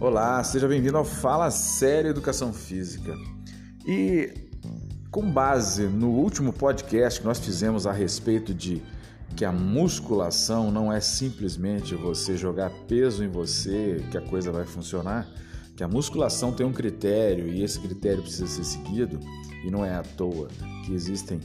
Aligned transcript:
Olá, 0.00 0.44
seja 0.44 0.68
bem-vindo 0.68 0.96
ao 0.96 1.04
Fala 1.04 1.50
Sério 1.50 2.10
Educação 2.10 2.52
Física. 2.52 3.16
E 3.84 4.32
com 5.10 5.28
base 5.28 5.88
no 5.88 6.10
último 6.10 6.52
podcast 6.52 7.18
que 7.18 7.26
nós 7.26 7.40
fizemos 7.40 7.84
a 7.84 7.90
respeito 7.90 8.54
de 8.54 8.80
que 9.34 9.44
a 9.44 9.50
musculação 9.50 10.70
não 10.70 10.92
é 10.92 11.00
simplesmente 11.00 11.96
você 11.96 12.36
jogar 12.36 12.70
peso 12.86 13.24
em 13.24 13.28
você 13.28 14.00
que 14.08 14.16
a 14.16 14.20
coisa 14.20 14.52
vai 14.52 14.64
funcionar, 14.64 15.26
que 15.76 15.82
a 15.82 15.88
musculação 15.88 16.52
tem 16.52 16.64
um 16.64 16.72
critério 16.72 17.48
e 17.48 17.64
esse 17.64 17.80
critério 17.80 18.22
precisa 18.22 18.46
ser 18.46 18.64
seguido 18.64 19.18
e 19.64 19.68
não 19.68 19.84
é 19.84 19.96
à 19.96 20.02
toa 20.04 20.46
que 20.86 20.94
existem 20.94 21.40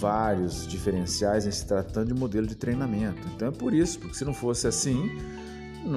vários 0.00 0.66
diferenciais 0.66 1.46
em 1.46 1.52
se 1.52 1.64
tratando 1.64 2.12
de 2.12 2.18
modelo 2.18 2.48
de 2.48 2.56
treinamento. 2.56 3.28
Então 3.32 3.46
é 3.46 3.52
por 3.52 3.72
isso, 3.72 4.00
porque 4.00 4.16
se 4.16 4.24
não 4.24 4.34
fosse 4.34 4.66
assim, 4.66 5.08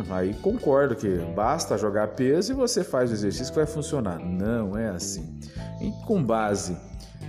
Aí 0.09 0.33
concordo 0.35 0.95
que 0.95 1.17
basta 1.35 1.77
jogar 1.77 2.09
peso 2.09 2.51
e 2.53 2.55
você 2.55 2.83
faz 2.83 3.11
o 3.11 3.13
exercício 3.13 3.51
que 3.51 3.59
vai 3.59 3.67
funcionar. 3.67 4.19
Não 4.19 4.77
é 4.77 4.89
assim. 4.89 5.39
E 5.81 5.91
com 6.05 6.23
base 6.23 6.77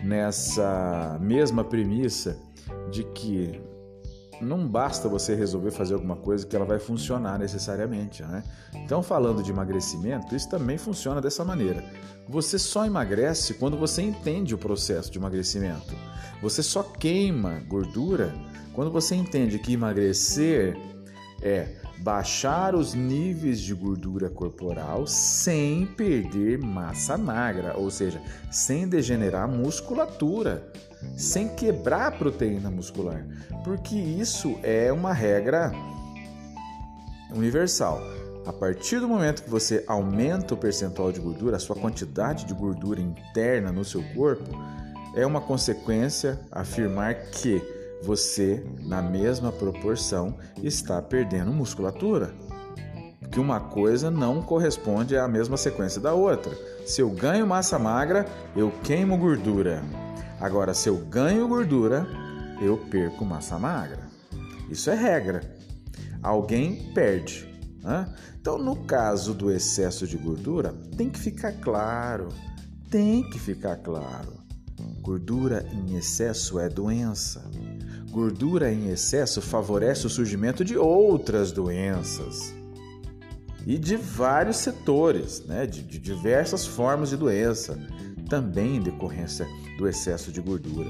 nessa 0.03 1.19
mesma 1.21 1.65
premissa 1.65 2.37
de 2.91 3.05
que 3.05 3.61
não 4.41 4.69
basta 4.69 5.09
você 5.09 5.35
resolver 5.35 5.71
fazer 5.71 5.95
alguma 5.95 6.17
coisa 6.17 6.47
que 6.47 6.55
ela 6.55 6.65
vai 6.65 6.79
funcionar 6.79 7.39
necessariamente, 7.39 8.23
né? 8.23 8.43
Então, 8.75 9.03
falando 9.03 9.43
de 9.43 9.51
emagrecimento, 9.51 10.35
isso 10.35 10.49
também 10.49 10.77
funciona 10.77 11.21
dessa 11.21 11.45
maneira. 11.45 11.85
Você 12.29 12.59
só 12.59 12.85
emagrece 12.85 13.55
quando 13.55 13.77
você 13.77 14.03
entende 14.03 14.55
o 14.55 14.59
processo 14.59 15.11
de 15.11 15.19
emagrecimento. 15.19 15.95
Você 16.43 16.63
só 16.63 16.83
queima 16.83 17.61
gordura 17.69 18.35
quando 18.73 18.91
você 18.91 19.15
entende 19.15 19.59
que 19.59 19.73
emagrecer 19.73 20.77
é 21.41 21.84
baixar 21.99 22.75
os 22.75 22.95
níveis 22.95 23.61
de 23.61 23.75
gordura 23.75 24.29
corporal 24.29 25.07
sem 25.07 25.87
perder 25.87 26.59
massa 26.59 27.17
magra, 27.17 27.77
ou 27.77 27.91
seja, 27.91 28.21
sem 28.51 28.87
degenerar 28.89 29.49
musculatura, 29.49 30.71
sem 31.17 31.49
quebrar 31.49 32.09
a 32.09 32.13
proteína 32.13 32.71
muscular, 32.71 33.27
porque 33.63 33.97
isso 33.97 34.59
é 34.63 34.93
uma 34.93 35.13
regra 35.13 35.73
universal. 37.33 38.01
A 38.47 38.53
partir 38.53 39.01
do 39.01 39.09
momento 39.09 39.43
que 39.43 39.49
você 39.49 39.83
aumenta 39.87 40.53
o 40.53 40.57
percentual 40.57 41.11
de 41.11 41.19
gordura, 41.19 41.57
a 41.57 41.61
sua 41.61 41.75
quantidade 41.75 42.45
de 42.45 42.53
gordura 42.53 43.01
interna 43.01 43.73
no 43.73 43.85
seu 43.85 44.03
corpo, 44.15 44.51
é 45.17 45.25
uma 45.25 45.41
consequência 45.41 46.39
afirmar 46.51 47.15
que 47.31 47.63
você, 48.03 48.65
na 48.81 49.01
mesma 49.01 49.51
proporção, 49.51 50.37
está 50.63 51.01
perdendo 51.01 51.53
musculatura. 51.53 52.35
Que 53.31 53.41
uma 53.41 53.59
coisa 53.59 54.11
não 54.11 54.43
corresponde 54.43 55.17
à 55.17 55.27
mesma 55.27 55.57
sequência 55.57 56.01
da 56.01 56.13
outra. 56.15 56.57
Se 56.87 57.01
eu 57.01 57.11
ganho 57.11 57.47
massa 57.47 57.79
magra, 57.79 58.27
eu 58.55 58.71
queimo 58.83 59.17
gordura. 59.17 59.83
Agora, 60.41 60.75
se 60.75 60.89
eu 60.89 60.97
ganho 60.97 61.49
gordura, 61.49 62.07
eu 62.61 62.77
perco 62.77 63.25
massa 63.25 63.59
magra. 63.59 64.01
Isso 64.71 64.91
é 64.91 64.95
regra. 64.95 65.41
Alguém 66.23 66.93
perde. 66.93 67.49
Né? 67.83 68.07
Então, 68.41 68.59
no 68.59 68.77
caso 68.85 69.35
do 69.35 69.51
excesso 69.51 70.07
de 70.07 70.17
gordura, 70.17 70.75
tem 70.97 71.09
que 71.09 71.19
ficar 71.19 71.53
claro. 71.53 72.29
Tem 72.91 73.29
que 73.31 73.39
ficar 73.39 73.77
claro. 73.77 74.35
Gordura 75.01 75.67
em 75.73 75.97
excesso 75.97 76.59
é 76.59 76.69
doença. 76.69 77.43
Gordura 78.15 78.73
em 78.73 78.91
excesso 78.91 79.43
favorece 79.43 80.07
o 80.07 80.09
surgimento 80.09 80.65
de 80.65 80.79
outras 80.79 81.51
doenças 81.51 82.55
e 83.67 83.77
de 83.77 83.97
vários 83.97 84.59
setores, 84.59 85.45
né, 85.45 85.67
de, 85.67 85.83
de 85.83 85.99
diversas 85.99 86.65
formas 86.65 87.11
de 87.11 87.17
doença, 87.17 87.77
também 88.29 88.77
em 88.77 88.81
decorrência 88.81 89.49
do 89.77 89.89
excesso 89.89 90.31
de 90.31 90.41
gordura. 90.41 90.89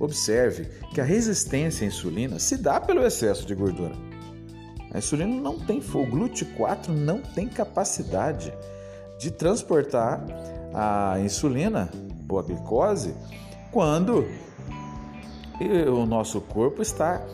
Observe 0.00 0.64
que 0.92 1.00
a 1.00 1.04
resistência 1.04 1.84
à 1.84 1.86
insulina 1.86 2.40
se 2.40 2.56
dá 2.56 2.80
pelo 2.80 3.06
excesso 3.06 3.46
de 3.46 3.54
gordura. 3.54 3.94
A 4.92 4.98
insulina 4.98 5.40
não 5.40 5.60
tem 5.60 5.78
o 5.78 5.82
GLUT4 5.82 6.88
não 6.88 7.20
tem 7.20 7.46
capacidade 7.46 8.52
de 9.20 9.30
transportar 9.30 10.20
a 10.74 11.20
insulina, 11.20 11.88
boa 12.24 12.42
glicose, 12.42 13.14
quando 13.70 14.26
o 15.88 16.04
nosso 16.04 16.40
corpo 16.40 16.82
está 16.82 17.24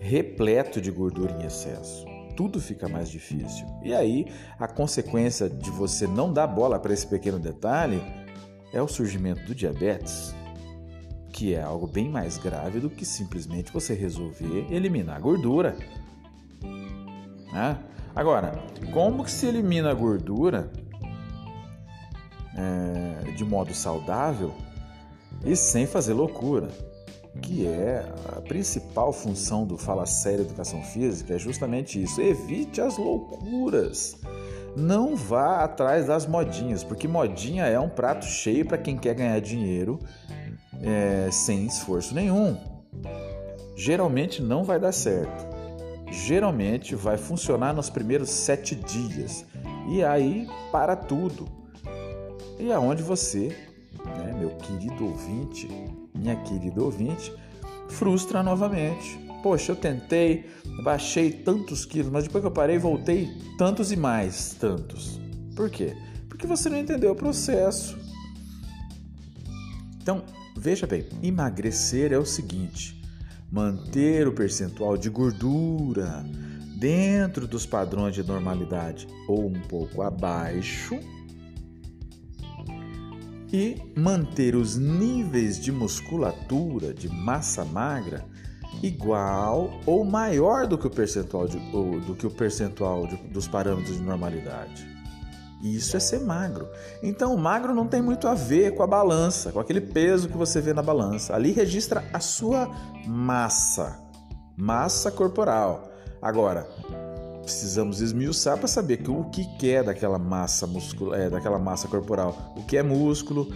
repleto 0.00 0.80
de 0.80 0.90
gordura 0.90 1.32
em 1.32 1.46
excesso. 1.46 2.06
Tudo 2.36 2.60
fica 2.60 2.88
mais 2.88 3.10
difícil. 3.10 3.66
E 3.82 3.92
aí, 3.92 4.26
a 4.58 4.68
consequência 4.68 5.50
de 5.50 5.70
você 5.70 6.06
não 6.06 6.32
dar 6.32 6.46
bola 6.46 6.78
para 6.78 6.94
esse 6.94 7.06
pequeno 7.06 7.38
detalhe 7.38 8.00
é 8.72 8.80
o 8.80 8.88
surgimento 8.88 9.44
do 9.44 9.54
diabetes, 9.54 10.34
que 11.32 11.54
é 11.54 11.62
algo 11.62 11.86
bem 11.86 12.08
mais 12.08 12.38
grave 12.38 12.80
do 12.80 12.88
que 12.88 13.04
simplesmente 13.04 13.72
você 13.72 13.92
resolver 13.94 14.66
eliminar 14.70 15.16
a 15.16 15.20
gordura. 15.20 15.76
Né? 17.52 17.78
Agora, 18.14 18.62
como 18.92 19.24
que 19.24 19.30
se 19.30 19.46
elimina 19.46 19.90
a 19.90 19.94
gordura 19.94 20.70
é, 22.56 23.30
de 23.32 23.44
modo 23.44 23.74
saudável 23.74 24.54
e 25.44 25.54
sem 25.54 25.86
fazer 25.86 26.14
loucura? 26.14 26.68
Que 27.42 27.66
é 27.66 28.04
a 28.36 28.40
principal 28.40 29.12
função 29.12 29.66
do 29.66 29.78
Fala 29.78 30.06
Sério 30.06 30.44
Educação 30.44 30.82
Física, 30.82 31.34
é 31.34 31.38
justamente 31.38 32.02
isso: 32.02 32.20
evite 32.20 32.80
as 32.80 32.96
loucuras. 32.96 34.16
Não 34.76 35.16
vá 35.16 35.64
atrás 35.64 36.06
das 36.06 36.26
modinhas, 36.26 36.84
porque 36.84 37.08
modinha 37.08 37.64
é 37.64 37.80
um 37.80 37.88
prato 37.88 38.24
cheio 38.24 38.64
para 38.66 38.78
quem 38.78 38.96
quer 38.96 39.14
ganhar 39.14 39.40
dinheiro 39.40 39.98
é, 40.82 41.28
sem 41.32 41.66
esforço 41.66 42.14
nenhum. 42.14 42.56
Geralmente 43.76 44.42
não 44.42 44.64
vai 44.64 44.78
dar 44.78 44.92
certo. 44.92 45.46
Geralmente 46.10 46.94
vai 46.94 47.16
funcionar 47.16 47.72
nos 47.74 47.90
primeiros 47.90 48.30
sete 48.30 48.74
dias 48.74 49.44
e 49.88 50.02
aí 50.02 50.46
para 50.70 50.96
tudo. 50.96 51.46
E 52.58 52.72
aonde 52.72 53.02
você, 53.02 53.54
né, 54.04 54.34
meu 54.38 54.50
querido 54.56 55.06
ouvinte, 55.06 55.68
minha 56.14 56.36
querida 56.36 56.82
ouvinte, 56.82 57.32
frustra 57.88 58.42
novamente. 58.42 59.18
Poxa, 59.42 59.72
eu 59.72 59.76
tentei, 59.76 60.46
baixei 60.82 61.30
tantos 61.30 61.84
quilos, 61.84 62.10
mas 62.10 62.24
depois 62.24 62.42
que 62.42 62.48
eu 62.48 62.52
parei, 62.52 62.78
voltei 62.78 63.30
tantos 63.56 63.92
e 63.92 63.96
mais 63.96 64.54
tantos. 64.58 65.20
Por 65.54 65.70
quê? 65.70 65.96
Porque 66.28 66.46
você 66.46 66.68
não 66.68 66.78
entendeu 66.78 67.12
o 67.12 67.16
processo. 67.16 67.98
Então, 70.00 70.24
veja 70.56 70.86
bem, 70.86 71.06
emagrecer 71.22 72.12
é 72.12 72.18
o 72.18 72.26
seguinte: 72.26 73.00
manter 73.50 74.26
o 74.26 74.32
percentual 74.32 74.96
de 74.96 75.08
gordura 75.08 76.24
dentro 76.76 77.46
dos 77.46 77.66
padrões 77.66 78.14
de 78.14 78.22
normalidade 78.22 79.08
ou 79.26 79.46
um 79.46 79.60
pouco 79.62 80.02
abaixo 80.02 80.98
e 83.52 83.92
manter 83.96 84.54
os 84.54 84.76
níveis 84.76 85.58
de 85.58 85.72
musculatura, 85.72 86.92
de 86.92 87.08
massa 87.08 87.64
magra, 87.64 88.24
igual 88.82 89.80
ou 89.86 90.04
maior 90.04 90.66
do 90.66 90.76
que 90.76 90.86
o 90.86 90.90
percentual, 90.90 91.48
de, 91.48 91.58
do 91.58 92.14
que 92.14 92.26
o 92.26 92.30
percentual 92.30 93.06
de, 93.06 93.16
dos 93.28 93.48
parâmetros 93.48 93.96
de 93.96 94.02
normalidade. 94.02 94.86
Isso 95.62 95.96
é 95.96 96.00
ser 96.00 96.20
magro. 96.20 96.68
Então, 97.02 97.34
o 97.34 97.38
magro 97.38 97.74
não 97.74 97.86
tem 97.86 98.00
muito 98.00 98.28
a 98.28 98.34
ver 98.34 98.76
com 98.76 98.82
a 98.82 98.86
balança, 98.86 99.50
com 99.50 99.58
aquele 99.58 99.80
peso 99.80 100.28
que 100.28 100.36
você 100.36 100.60
vê 100.60 100.72
na 100.72 100.82
balança. 100.82 101.34
Ali 101.34 101.50
registra 101.50 102.04
a 102.12 102.20
sua 102.20 102.70
massa, 103.04 103.98
massa 104.56 105.10
corporal. 105.10 105.90
Agora, 106.22 106.68
precisamos 107.48 108.02
esmiuçar 108.02 108.58
para 108.58 108.68
saber 108.68 109.00
o 109.08 109.24
que 109.24 109.70
é 109.70 109.82
daquela 109.82 110.18
massa 110.18 110.66
muscular, 110.66 111.18
é, 111.18 111.30
daquela 111.30 111.58
massa 111.58 111.88
corporal, 111.88 112.52
o 112.54 112.62
que 112.62 112.76
é 112.76 112.82
músculo 112.82 113.48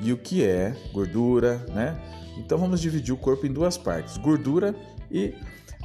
e 0.00 0.12
o 0.12 0.18
que 0.18 0.44
é 0.44 0.74
gordura, 0.92 1.64
né? 1.72 1.96
Então 2.36 2.58
vamos 2.58 2.80
dividir 2.80 3.14
o 3.14 3.16
corpo 3.16 3.46
em 3.46 3.52
duas 3.52 3.78
partes: 3.78 4.16
gordura 4.16 4.74
e 5.08 5.32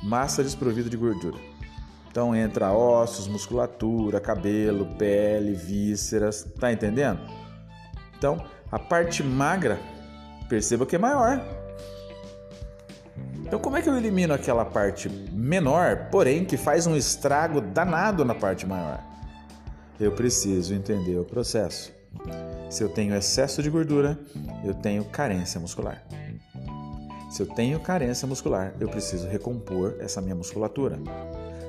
massa 0.01 0.43
desprovida 0.43 0.89
de 0.89 0.97
gordura. 0.97 1.37
Então 2.09 2.35
entra 2.35 2.73
ossos, 2.73 3.27
musculatura, 3.27 4.19
cabelo, 4.19 4.87
pele, 4.97 5.53
vísceras, 5.53 6.43
tá 6.59 6.73
entendendo? 6.73 7.19
Então 8.17 8.43
a 8.71 8.79
parte 8.79 9.21
magra, 9.21 9.79
perceba 10.49 10.83
que 10.83 10.95
é 10.95 10.99
maior, 10.99 11.39
então, 13.45 13.59
como 13.59 13.75
é 13.75 13.81
que 13.81 13.89
eu 13.89 13.97
elimino 13.97 14.33
aquela 14.33 14.63
parte 14.63 15.09
menor, 15.09 16.07
porém 16.09 16.45
que 16.45 16.55
faz 16.55 16.87
um 16.87 16.95
estrago 16.95 17.59
danado 17.59 18.23
na 18.23 18.33
parte 18.33 18.65
maior? 18.65 19.03
Eu 19.99 20.13
preciso 20.13 20.73
entender 20.73 21.17
o 21.17 21.25
processo. 21.25 21.91
Se 22.69 22.81
eu 22.81 22.89
tenho 22.89 23.13
excesso 23.13 23.61
de 23.61 23.69
gordura, 23.69 24.17
eu 24.63 24.73
tenho 24.73 25.03
carência 25.03 25.59
muscular. 25.59 26.01
Se 27.29 27.41
eu 27.41 27.45
tenho 27.45 27.79
carência 27.79 28.27
muscular, 28.27 28.73
eu 28.79 28.87
preciso 28.87 29.27
recompor 29.27 29.95
essa 29.99 30.21
minha 30.21 30.35
musculatura. 30.35 30.97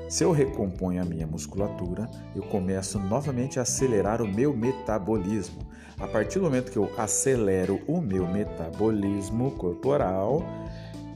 Se 0.09 0.23
eu 0.23 0.31
recomponho 0.31 1.01
a 1.01 1.05
minha 1.05 1.27
musculatura, 1.27 2.09
eu 2.35 2.43
começo 2.43 2.99
novamente 2.99 3.59
a 3.59 3.63
acelerar 3.63 4.21
o 4.21 4.27
meu 4.27 4.55
metabolismo. 4.55 5.67
A 5.99 6.07
partir 6.07 6.39
do 6.39 6.45
momento 6.45 6.71
que 6.71 6.77
eu 6.77 6.89
acelero 6.97 7.81
o 7.87 7.99
meu 7.99 8.27
metabolismo 8.27 9.51
corporal, 9.51 10.45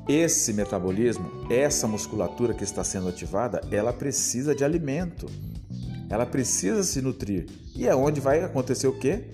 esse 0.08 0.54
metabolismo, 0.54 1.30
essa 1.50 1.88
musculatura 1.88 2.54
que 2.54 2.64
está 2.64 2.84
sendo 2.84 3.10
ativada, 3.10 3.62
ela 3.70 3.92
precisa 3.92 4.56
de 4.56 4.64
alimento. 4.64 5.26
Ela 6.10 6.26
precisa 6.26 6.82
se 6.84 7.02
nutrir. 7.02 7.48
E 7.76 7.86
é 7.86 7.94
onde 7.94 8.22
vai 8.22 8.42
acontecer 8.42 8.88
o 8.88 8.98
quê? 8.98 9.26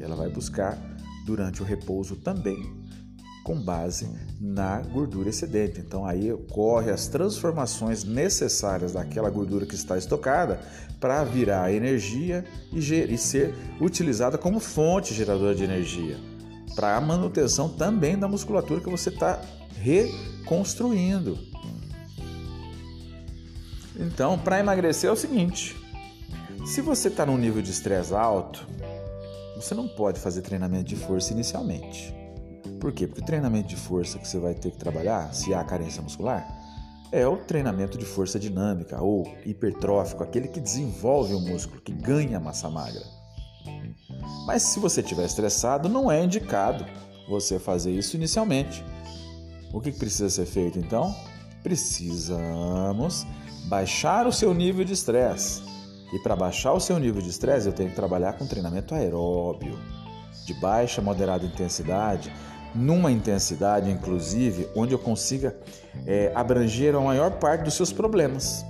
Ela 0.00 0.16
vai 0.16 0.30
buscar 0.30 0.78
durante 1.26 1.62
o 1.62 1.64
repouso 1.64 2.16
também 2.16 2.80
com 3.44 3.60
base 3.60 4.08
na 4.40 4.80
gordura 4.80 5.28
excedente. 5.28 5.80
Então 5.80 6.06
aí 6.06 6.32
ocorre 6.32 6.90
as 6.90 7.06
transformações 7.06 8.02
necessárias 8.02 8.92
daquela 8.92 9.28
gordura 9.28 9.66
que 9.66 9.74
está 9.74 9.98
estocada 9.98 10.60
para 10.98 11.24
virar 11.24 11.72
energia 11.72 12.44
e, 12.72 12.78
e 12.78 13.18
ser 13.18 13.54
utilizada 13.80 14.38
como 14.38 14.60
fonte 14.60 15.12
geradora 15.12 15.54
de 15.54 15.64
energia 15.64 16.29
para 16.80 16.96
a 16.96 17.00
manutenção 17.00 17.68
também 17.68 18.18
da 18.18 18.26
musculatura 18.26 18.80
que 18.80 18.88
você 18.88 19.10
está 19.10 19.38
reconstruindo. 19.82 21.38
Então, 23.98 24.38
para 24.38 24.60
emagrecer 24.60 25.10
é 25.10 25.12
o 25.12 25.16
seguinte: 25.16 25.76
se 26.64 26.80
você 26.80 27.08
está 27.08 27.26
num 27.26 27.36
nível 27.36 27.60
de 27.60 27.70
estresse 27.70 28.14
alto, 28.14 28.66
você 29.56 29.74
não 29.74 29.86
pode 29.86 30.18
fazer 30.18 30.40
treinamento 30.40 30.84
de 30.84 30.96
força 30.96 31.34
inicialmente. 31.34 32.14
Por 32.80 32.92
quê? 32.92 33.06
Porque 33.06 33.20
o 33.20 33.26
treinamento 33.26 33.68
de 33.68 33.76
força 33.76 34.18
que 34.18 34.26
você 34.26 34.38
vai 34.38 34.54
ter 34.54 34.70
que 34.70 34.78
trabalhar, 34.78 35.34
se 35.34 35.52
há 35.52 35.62
carência 35.62 36.00
muscular, 36.00 36.48
é 37.12 37.26
o 37.26 37.36
treinamento 37.36 37.98
de 37.98 38.06
força 38.06 38.38
dinâmica 38.38 39.02
ou 39.02 39.30
hipertrófico, 39.44 40.22
aquele 40.22 40.48
que 40.48 40.60
desenvolve 40.60 41.34
o 41.34 41.40
músculo, 41.40 41.82
que 41.82 41.92
ganha 41.92 42.40
massa 42.40 42.70
magra. 42.70 43.19
Mas 44.46 44.62
se 44.62 44.80
você 44.80 45.00
estiver 45.00 45.24
estressado, 45.24 45.88
não 45.88 46.10
é 46.10 46.22
indicado 46.22 46.84
você 47.28 47.58
fazer 47.58 47.92
isso 47.92 48.16
inicialmente. 48.16 48.84
O 49.72 49.80
que 49.80 49.92
precisa 49.92 50.28
ser 50.28 50.46
feito 50.46 50.78
então? 50.78 51.14
Precisamos 51.62 53.26
baixar 53.66 54.26
o 54.26 54.32
seu 54.32 54.52
nível 54.52 54.84
de 54.84 54.92
estresse. 54.92 55.62
E 56.12 56.18
para 56.18 56.34
baixar 56.34 56.72
o 56.72 56.80
seu 56.80 56.98
nível 56.98 57.22
de 57.22 57.28
estresse, 57.28 57.68
eu 57.68 57.72
tenho 57.72 57.90
que 57.90 57.94
trabalhar 57.94 58.32
com 58.32 58.46
treinamento 58.46 58.94
aeróbio, 58.94 59.78
de 60.44 60.54
baixa, 60.54 61.00
moderada 61.00 61.46
intensidade, 61.46 62.32
numa 62.74 63.12
intensidade, 63.12 63.90
inclusive, 63.90 64.68
onde 64.74 64.92
eu 64.92 64.98
consiga 64.98 65.56
é, 66.06 66.32
abranger 66.34 66.96
a 66.96 67.00
maior 67.00 67.32
parte 67.32 67.62
dos 67.62 67.74
seus 67.74 67.92
problemas. 67.92 68.64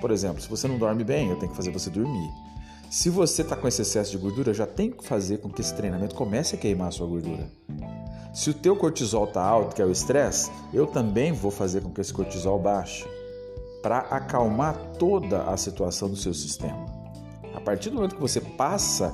Por 0.00 0.10
exemplo, 0.10 0.40
se 0.40 0.48
você 0.48 0.66
não 0.66 0.78
dorme 0.78 1.04
bem, 1.04 1.30
eu 1.30 1.36
tenho 1.36 1.50
que 1.50 1.56
fazer 1.56 1.70
você 1.70 1.90
dormir. 1.90 2.30
Se 2.90 3.10
você 3.10 3.42
está 3.42 3.56
com 3.56 3.66
esse 3.66 3.82
excesso 3.82 4.12
de 4.12 4.18
gordura, 4.18 4.54
já 4.54 4.66
tenho 4.66 4.92
que 4.92 5.04
fazer 5.04 5.38
com 5.38 5.50
que 5.50 5.60
esse 5.60 5.74
treinamento 5.74 6.14
comece 6.14 6.54
a 6.54 6.58
queimar 6.58 6.88
a 6.88 6.90
sua 6.92 7.06
gordura. 7.06 7.50
Se 8.32 8.50
o 8.50 8.54
teu 8.54 8.76
cortisol 8.76 9.24
está 9.24 9.42
alto, 9.42 9.74
que 9.74 9.82
é 9.82 9.84
o 9.84 9.90
estresse, 9.90 10.50
eu 10.72 10.86
também 10.86 11.32
vou 11.32 11.50
fazer 11.50 11.80
com 11.80 11.90
que 11.90 12.00
esse 12.00 12.12
cortisol 12.12 12.58
baixe 12.58 13.04
para 13.82 13.98
acalmar 13.98 14.76
toda 14.98 15.42
a 15.44 15.56
situação 15.56 16.08
do 16.08 16.16
seu 16.16 16.32
sistema. 16.32 16.86
A 17.54 17.60
partir 17.60 17.90
do 17.90 17.96
momento 17.96 18.14
que 18.14 18.20
você 18.20 18.40
passa 18.40 19.12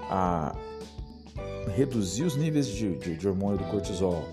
a 0.00 0.56
reduzir 1.76 2.24
os 2.24 2.36
níveis 2.36 2.66
de, 2.66 2.96
de, 2.96 3.16
de 3.16 3.28
hormônio 3.28 3.58
do 3.58 3.64
cortisol, 3.64 4.24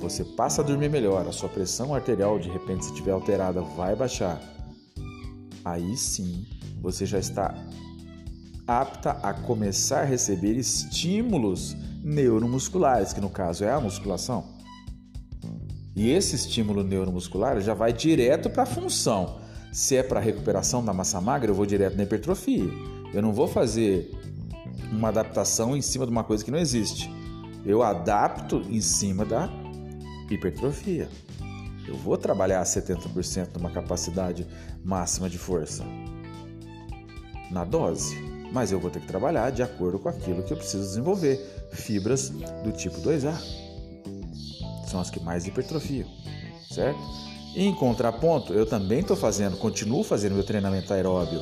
você 0.00 0.24
passa 0.24 0.62
a 0.62 0.64
dormir 0.64 0.88
melhor, 0.88 1.26
a 1.28 1.32
sua 1.32 1.48
pressão 1.48 1.94
arterial, 1.94 2.38
de 2.38 2.48
repente, 2.48 2.84
se 2.84 2.90
estiver 2.90 3.12
alterada, 3.12 3.60
vai 3.60 3.94
baixar. 3.94 4.40
Aí 5.64 5.96
sim, 5.96 6.44
você 6.80 7.06
já 7.06 7.18
está 7.18 7.54
apta 8.66 9.12
a 9.22 9.32
começar 9.32 10.02
a 10.02 10.04
receber 10.04 10.54
estímulos 10.56 11.76
neuromusculares, 12.02 13.12
que 13.12 13.20
no 13.20 13.30
caso 13.30 13.64
é 13.64 13.70
a 13.70 13.80
musculação. 13.80 14.44
E 15.94 16.10
esse 16.10 16.36
estímulo 16.36 16.82
neuromuscular 16.82 17.60
já 17.60 17.74
vai 17.74 17.92
direto 17.92 18.48
para 18.48 18.62
a 18.62 18.66
função. 18.66 19.40
Se 19.72 19.96
é 19.96 20.02
para 20.02 20.20
recuperação 20.20 20.84
da 20.84 20.92
massa 20.92 21.20
magra, 21.20 21.50
eu 21.50 21.54
vou 21.54 21.66
direto 21.66 21.96
na 21.96 22.02
hipertrofia. 22.02 22.70
Eu 23.12 23.22
não 23.22 23.32
vou 23.32 23.46
fazer 23.46 24.10
uma 24.90 25.08
adaptação 25.08 25.76
em 25.76 25.82
cima 25.82 26.06
de 26.06 26.12
uma 26.12 26.24
coisa 26.24 26.44
que 26.44 26.50
não 26.50 26.58
existe. 26.58 27.10
Eu 27.64 27.82
adapto 27.82 28.62
em 28.68 28.80
cima 28.80 29.24
da 29.24 29.48
hipertrofia. 30.30 31.08
Eu 31.86 31.96
vou 31.96 32.16
trabalhar 32.16 32.62
70% 32.62 33.52
de 33.52 33.58
uma 33.58 33.70
capacidade 33.70 34.46
máxima 34.84 35.28
de 35.28 35.38
força 35.38 35.84
na 37.50 37.64
dose, 37.64 38.16
mas 38.52 38.70
eu 38.70 38.78
vou 38.78 38.90
ter 38.90 39.00
que 39.00 39.06
trabalhar 39.06 39.50
de 39.50 39.62
acordo 39.62 39.98
com 39.98 40.08
aquilo 40.08 40.42
que 40.42 40.52
eu 40.52 40.56
preciso 40.56 40.84
desenvolver. 40.84 41.68
Fibras 41.72 42.28
do 42.62 42.70
tipo 42.70 43.00
2A 43.00 43.34
são 44.86 45.00
as 45.00 45.10
que 45.10 45.18
mais 45.18 45.46
hipertrofiam, 45.46 46.06
certo? 46.70 47.00
Em 47.56 47.74
contraponto, 47.74 48.52
eu 48.52 48.66
também 48.66 49.00
estou 49.00 49.16
fazendo, 49.16 49.56
continuo 49.56 50.04
fazendo 50.04 50.34
meu 50.34 50.44
treinamento 50.44 50.92
aeróbio, 50.92 51.40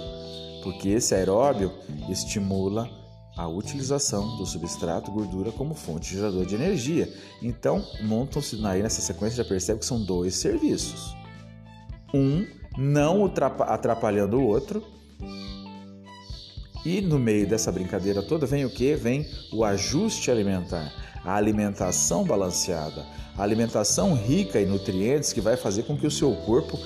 porque 0.62 0.89
esse 0.89 1.15
aeróbio 1.15 1.73
estimula 2.09 2.89
a 3.37 3.49
utilização 3.49 4.37
do 4.37 4.45
substrato 4.45 5.11
gordura 5.11 5.51
como 5.51 5.75
fonte 5.75 6.15
geradora 6.15 6.45
de 6.45 6.55
energia. 6.55 7.13
Então, 7.43 7.85
montam-se 8.03 8.65
aí 8.67 8.83
nessa 8.83 9.01
sequência, 9.01 9.43
já 9.43 9.49
percebe 9.49 9.81
que 9.81 9.87
são 9.87 10.05
dois 10.05 10.35
serviços. 10.35 11.15
Um 12.13 12.47
não 12.77 13.25
atrapalhando 13.25 14.39
o 14.39 14.47
outro. 14.47 14.85
E 16.85 17.00
no 17.00 17.19
meio 17.19 17.47
dessa 17.47 17.71
brincadeira 17.71 18.23
toda 18.23 18.47
vem 18.47 18.65
o 18.65 18.71
que? 18.71 18.94
Vem 18.94 19.29
o 19.53 19.65
ajuste 19.65 20.31
alimentar, 20.31 20.93
a 21.25 21.35
alimentação 21.35 22.25
balanceada, 22.25 23.05
a 23.37 23.43
alimentação 23.43 24.15
rica 24.15 24.61
em 24.61 24.67
nutrientes 24.67 25.32
que 25.32 25.41
vai 25.41 25.56
fazer 25.56 25.82
com 25.82 25.97
que 25.97 26.06
o 26.06 26.11
seu 26.11 26.35
corpo 26.47 26.79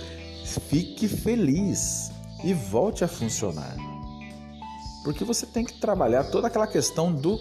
fique 0.68 1.06
feliz 1.06 2.10
e 2.42 2.52
volte 2.52 3.04
a 3.04 3.08
funcionar. 3.08 3.76
Porque 5.04 5.24
você 5.24 5.46
tem 5.46 5.64
que 5.64 5.74
trabalhar 5.74 6.24
toda 6.24 6.48
aquela 6.48 6.66
questão 6.66 7.12
do 7.12 7.38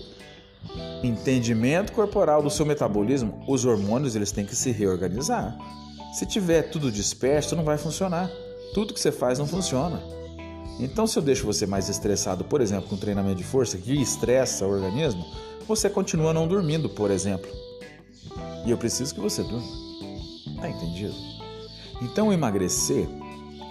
entendimento 1.04 1.92
corporal 1.92 2.44
do 2.44 2.50
seu 2.50 2.66
metabolismo. 2.66 3.44
Os 3.48 3.66
hormônios 3.66 4.16
eles 4.16 4.32
têm 4.32 4.46
que 4.46 4.56
se 4.56 4.72
reorganizar. 4.72 5.58
Se 6.14 6.26
tiver 6.26 6.64
tudo 6.64 6.92
disperso, 6.92 7.56
não 7.56 7.64
vai 7.64 7.78
funcionar. 7.78 8.30
Tudo 8.74 8.94
que 8.94 9.00
você 9.00 9.12
faz 9.12 9.40
não 9.40 9.48
funciona. 9.48 10.02
Então, 10.80 11.06
se 11.06 11.18
eu 11.18 11.24
deixo 11.24 11.46
você 11.46 11.66
mais 11.66 11.90
estressado, 11.90 12.44
por 12.44 12.62
exemplo, 12.62 12.90
com 12.90 12.98
treinamento 12.98 13.36
de 13.36 13.44
força 13.44 13.78
que 13.78 13.94
estressa 13.94 14.66
o 14.66 14.72
organismo, 14.72 15.26
você 15.68 15.90
continua 15.90 16.34
não 16.34 16.48
dormindo, 16.48 16.90
por 16.90 17.12
exemplo. 17.12 17.50
E 18.66 18.72
eu 18.72 18.78
preciso 18.78 19.14
que 19.14 19.22
você 19.22 19.44
durma. 19.44 19.68
Tá 20.60 20.70
entendido? 20.70 21.14
Então, 22.02 22.34
emagrecer 22.34 23.08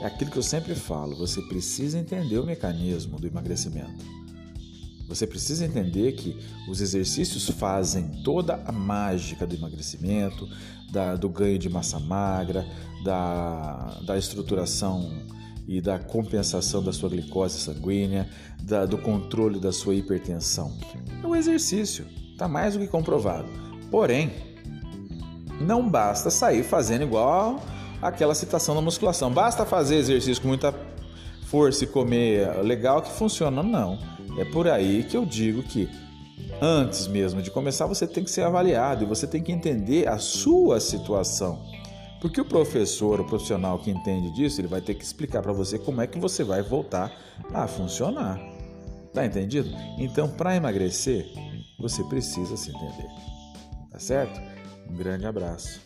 é 0.00 0.06
aquilo 0.06 0.30
que 0.30 0.38
eu 0.38 0.42
sempre 0.42 0.74
falo: 0.74 1.16
você 1.16 1.40
precisa 1.42 1.98
entender 1.98 2.38
o 2.38 2.46
mecanismo 2.46 3.18
do 3.18 3.26
emagrecimento. 3.26 4.04
Você 5.08 5.26
precisa 5.26 5.66
entender 5.66 6.12
que 6.12 6.38
os 6.68 6.80
exercícios 6.80 7.48
fazem 7.50 8.22
toda 8.24 8.62
a 8.64 8.72
mágica 8.72 9.46
do 9.46 9.54
emagrecimento, 9.54 10.48
da, 10.90 11.16
do 11.16 11.28
ganho 11.28 11.58
de 11.58 11.68
massa 11.68 11.98
magra, 11.98 12.66
da, 13.04 14.00
da 14.06 14.16
estruturação 14.16 15.12
e 15.66 15.80
da 15.80 15.98
compensação 15.98 16.82
da 16.82 16.92
sua 16.92 17.08
glicose 17.08 17.58
sanguínea, 17.58 18.28
da, 18.62 18.84
do 18.84 18.98
controle 18.98 19.60
da 19.60 19.72
sua 19.72 19.94
hipertensão. 19.94 20.76
É 21.22 21.26
um 21.26 21.36
exercício, 21.36 22.06
está 22.32 22.48
mais 22.48 22.74
do 22.74 22.80
que 22.80 22.86
comprovado. 22.86 23.48
Porém, 23.90 24.32
não 25.60 25.88
basta 25.88 26.30
sair 26.30 26.62
fazendo 26.62 27.02
igual 27.02 27.60
aquela 28.00 28.34
citação 28.34 28.74
da 28.74 28.80
musculação. 28.80 29.32
Basta 29.32 29.64
fazer 29.64 29.96
exercício 29.96 30.42
com 30.42 30.48
muita 30.48 30.74
força 31.44 31.84
e 31.84 31.86
comer 31.86 32.62
legal 32.62 33.00
que 33.02 33.12
funciona. 33.12 33.62
Não. 33.62 33.98
É 34.38 34.44
por 34.44 34.66
aí 34.66 35.04
que 35.04 35.16
eu 35.16 35.24
digo 35.24 35.62
que 35.62 35.88
antes 36.60 37.06
mesmo 37.06 37.42
de 37.42 37.50
começar 37.50 37.86
você 37.86 38.06
tem 38.06 38.24
que 38.24 38.30
ser 38.30 38.42
avaliado 38.42 39.04
e 39.04 39.06
você 39.06 39.26
tem 39.26 39.42
que 39.42 39.52
entender 39.52 40.08
a 40.08 40.18
sua 40.18 40.80
situação. 40.80 41.62
Porque 42.22 42.40
o 42.40 42.44
professor, 42.44 43.20
o 43.20 43.24
profissional 43.24 43.80
que 43.80 43.90
entende 43.90 44.30
disso, 44.30 44.60
ele 44.60 44.68
vai 44.68 44.80
ter 44.80 44.94
que 44.94 45.02
explicar 45.02 45.42
para 45.42 45.52
você 45.52 45.76
como 45.76 46.00
é 46.00 46.06
que 46.06 46.20
você 46.20 46.44
vai 46.44 46.62
voltar 46.62 47.12
a 47.52 47.66
funcionar. 47.66 48.38
Tá 49.12 49.26
entendido? 49.26 49.68
Então, 49.98 50.28
para 50.28 50.54
emagrecer, 50.54 51.26
você 51.80 52.04
precisa 52.04 52.56
se 52.56 52.70
entender. 52.70 53.08
Tá 53.90 53.98
certo? 53.98 54.40
Um 54.88 54.94
grande 54.94 55.26
abraço. 55.26 55.80